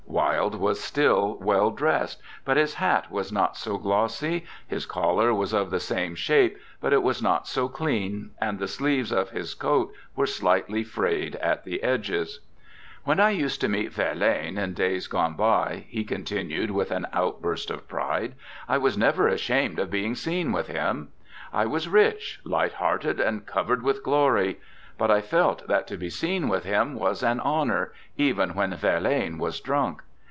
[0.13, 5.53] Wilde was still well dressed, but his hat was not so glossy; his collar was
[5.53, 9.53] of the same shape, but it was not so clean, and the sleeves of his
[9.53, 12.41] coat were slightly frayed at the edges.
[13.05, 17.71] 'When I used to meet Verlaine in days gone by,' he continued with an outburst
[17.71, 18.35] of pride,
[18.67, 21.07] 'I was never ashamed of being seen with him.
[21.53, 24.59] I was rich, light hearted, and covered with glory,
[24.97, 29.39] but I felt that to be seen with him was an honour, even when Verlaine
[29.39, 30.03] was drunk.'